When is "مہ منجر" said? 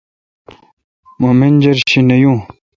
1.19-1.77